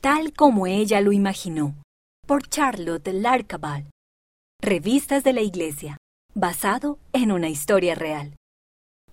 [0.00, 1.74] tal como ella lo imaginó,
[2.26, 3.90] por Charlotte Larcabal.
[4.60, 5.96] Revistas de la Iglesia,
[6.34, 8.36] basado en una historia real.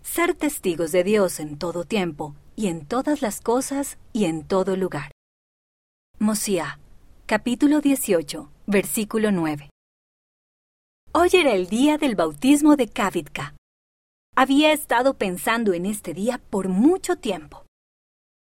[0.01, 4.75] Ser testigos de Dios en todo tiempo, y en todas las cosas, y en todo
[4.75, 5.11] lugar.
[6.19, 6.79] Mosiah,
[7.25, 9.69] capítulo 18, versículo 9.
[11.13, 13.55] Hoy era el día del bautismo de Kavitka.
[14.35, 17.65] Había estado pensando en este día por mucho tiempo.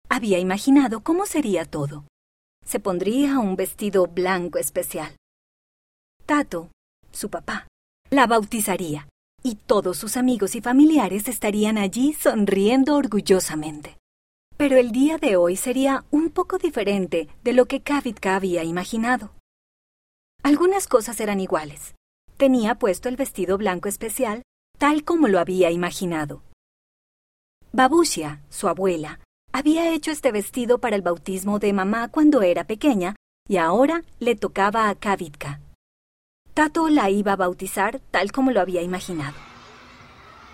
[0.07, 2.05] Había imaginado cómo sería todo.
[2.65, 5.15] Se pondría un vestido blanco especial.
[6.25, 6.69] Tato,
[7.11, 7.67] su papá,
[8.09, 9.07] la bautizaría,
[9.41, 13.97] y todos sus amigos y familiares estarían allí sonriendo orgullosamente.
[14.57, 19.31] Pero el día de hoy sería un poco diferente de lo que Kavitka había imaginado.
[20.43, 21.95] Algunas cosas eran iguales.
[22.37, 24.43] Tenía puesto el vestido blanco especial,
[24.77, 26.43] tal como lo había imaginado.
[27.71, 29.19] Babushia, su abuela,
[29.59, 34.35] había hecho este vestido para el bautismo de mamá cuando era pequeña y ahora le
[34.35, 35.59] tocaba a Kavitka.
[36.53, 39.35] Tato la iba a bautizar tal como lo había imaginado.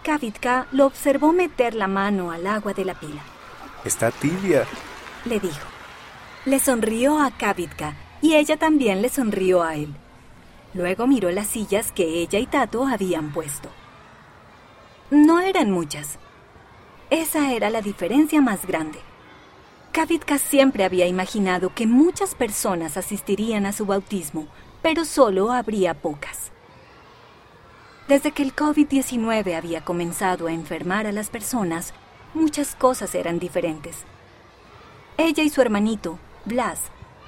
[0.04, 3.22] Kavitka lo observó meter la mano al agua de la pila.
[3.84, 4.66] Está tibia,
[5.26, 5.68] le dijo.
[6.46, 9.94] Le sonrió a Kavitka y ella también le sonrió a él.
[10.74, 13.70] Luego miró las sillas que ella y Tato habían puesto.
[15.12, 16.18] No eran muchas.
[17.10, 19.00] Esa era la diferencia más grande.
[19.92, 24.48] Kavitka siempre había imaginado que muchas personas asistirían a su bautismo,
[24.82, 26.52] pero solo habría pocas.
[28.08, 31.94] Desde que el COVID-19 había comenzado a enfermar a las personas,
[32.34, 34.04] muchas cosas eran diferentes.
[35.18, 36.80] Ella y su hermanito, Blas,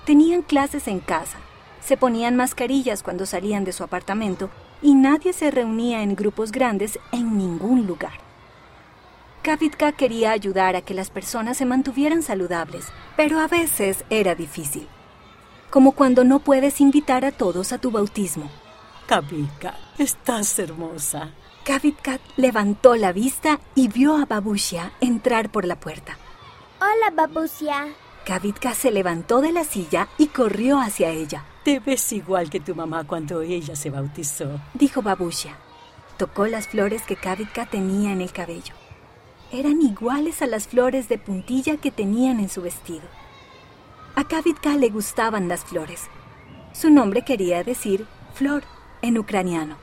[0.05, 1.37] tenían clases en casa,
[1.81, 4.49] se ponían mascarillas cuando salían de su apartamento
[4.81, 7.96] y nadie se reunía en grupos grandes en ningún lugar.
[9.47, 14.85] Kavitka quería ayudar a que las personas se mantuvieran saludables, pero a veces era difícil.
[15.69, 18.51] Como cuando no puedes invitar a todos a tu bautismo.
[19.05, 21.29] Kavitka, estás hermosa.
[21.63, 26.17] Kavitka levantó la vista y vio a Babushia entrar por la puerta.
[26.81, 27.87] Hola, Babushia.
[28.25, 31.45] Kavitka se levantó de la silla y corrió hacia ella.
[31.63, 35.55] Te ves igual que tu mamá cuando ella se bautizó, dijo Babushia.
[36.17, 38.73] Tocó las flores que Kavitka tenía en el cabello.
[39.51, 43.07] Eran iguales a las flores de puntilla que tenían en su vestido.
[44.15, 46.07] A Kavitka le gustaban las flores.
[46.73, 48.63] Su nombre quería decir flor
[49.01, 49.77] en ucraniano.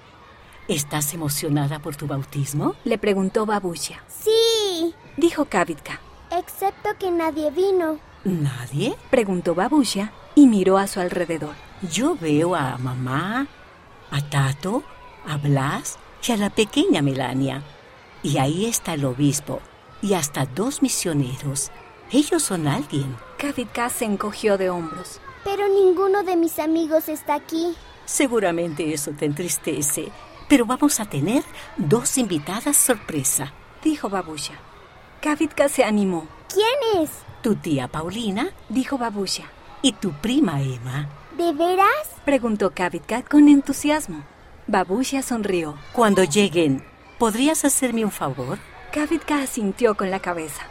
[0.69, 2.75] ¿Estás emocionada por tu bautismo?
[2.85, 4.03] Le preguntó Babushia.
[4.09, 6.01] Sí, dijo Kavitka.
[6.31, 7.99] Excepto que nadie vino.
[8.25, 8.97] ¿Nadie?
[9.11, 11.55] Preguntó Babushia y miró a su alrededor.
[11.93, 13.47] Yo veo a mamá,
[14.11, 14.83] a Tato,
[15.27, 17.63] a Blas y a la pequeña Melania.
[18.25, 19.61] Y ahí está el obispo
[20.01, 21.71] y hasta dos misioneros.
[22.11, 23.15] Ellos son alguien.
[23.37, 25.21] Kavitka se encogió de hombros.
[25.45, 27.75] Pero ninguno de mis amigos está aquí.
[28.07, 30.09] Seguramente eso te entristece,
[30.49, 31.45] pero vamos a tener
[31.77, 33.53] dos invitadas sorpresa,
[33.83, 34.55] dijo Babusha.
[35.21, 36.27] Kavitka se animó.
[36.53, 37.11] ¿Quién es?
[37.43, 39.45] Tu tía Paulina, dijo Babusha.
[39.83, 41.11] Y tu prima Emma.
[41.37, 42.09] ¿De veras?
[42.25, 44.25] preguntó Kavitka con entusiasmo.
[44.67, 45.75] Babusha sonrió.
[45.93, 46.85] Cuando lleguen,
[47.19, 48.59] ¿podrías hacerme un favor?
[48.93, 50.63] Kavitka asintió con la cabeza.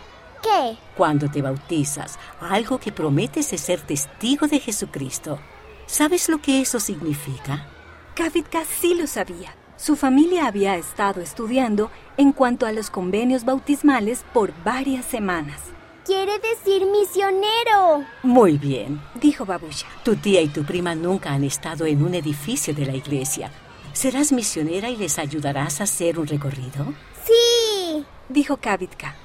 [0.42, 0.78] ¿Qué?
[0.96, 5.40] Cuando te bautizas, algo que prometes es ser testigo de Jesucristo.
[5.86, 7.68] ¿Sabes lo que eso significa?
[8.16, 9.56] Kavitka sí lo sabía.
[9.78, 15.62] Su familia había estado estudiando en cuanto a los convenios bautismales por varias semanas.
[16.06, 18.06] Quiere decir misionero.
[18.24, 19.88] Muy bien, dijo Babusha.
[20.03, 23.52] Tu tía y tu prima nunca han estado en un edificio de la iglesia.
[23.94, 26.94] ¿Serás misionera y les ayudarás a hacer un recorrido?
[27.26, 29.16] Sí, dijo Kavitka.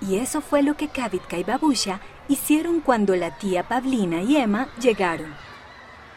[0.00, 4.68] Y eso fue lo que Kavitka y Babusha hicieron cuando la tía Pavlina y Emma
[4.80, 5.32] llegaron.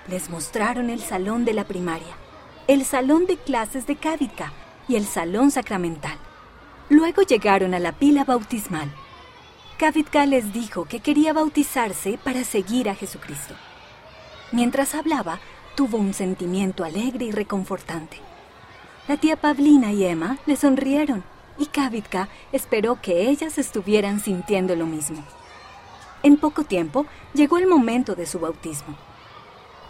[0.08, 2.16] Les mostraron el salón de la primaria,
[2.68, 4.52] el salón de clases de Kavitka
[4.88, 6.18] y el salón sacramental.
[6.90, 8.92] Luego llegaron a la pila bautismal.
[9.78, 13.54] Kavitka les dijo que quería bautizarse para seguir a Jesucristo.
[14.52, 15.40] Mientras hablaba,
[15.80, 18.18] tuvo un sentimiento alegre y reconfortante.
[19.08, 21.24] La tía Pavlina y Emma le sonrieron
[21.58, 25.24] y Kavitka esperó que ellas estuvieran sintiendo lo mismo.
[26.22, 28.98] En poco tiempo llegó el momento de su bautismo.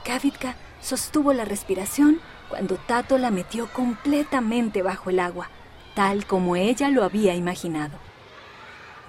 [0.05, 5.49] Kavitka sostuvo la respiración cuando Tato la metió completamente bajo el agua,
[5.95, 7.97] tal como ella lo había imaginado.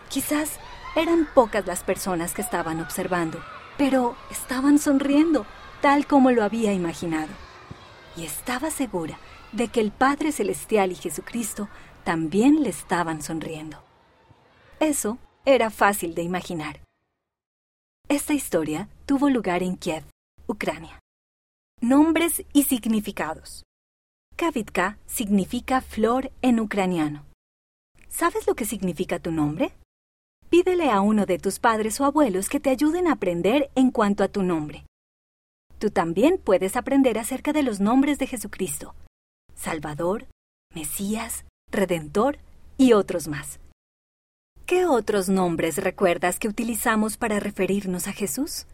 [0.08, 0.52] Quizás
[0.96, 3.38] eran pocas las personas que estaban observando,
[3.76, 5.44] pero estaban sonriendo,
[5.80, 7.32] tal como lo había imaginado.
[8.16, 9.18] Y estaba segura
[9.52, 11.68] de que el Padre Celestial y Jesucristo
[12.04, 13.82] también le estaban sonriendo.
[14.78, 16.80] Eso era fácil de imaginar.
[18.08, 20.04] Esta historia tuvo lugar en Kiev,
[20.46, 20.98] Ucrania.
[21.80, 23.64] Nombres y significados.
[24.36, 27.26] Kavitka significa flor en ucraniano.
[28.08, 29.72] ¿Sabes lo que significa tu nombre?
[30.48, 34.24] Pídele a uno de tus padres o abuelos que te ayuden a aprender en cuanto
[34.24, 34.84] a tu nombre.
[35.80, 38.94] Tú también puedes aprender acerca de los nombres de Jesucristo,
[39.54, 40.26] Salvador,
[40.74, 42.36] Mesías, Redentor
[42.76, 43.60] y otros más.
[44.66, 48.66] ¿Qué otros nombres recuerdas que utilizamos para referirnos a Jesús?